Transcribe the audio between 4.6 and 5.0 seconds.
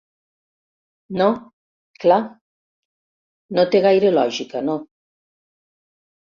no.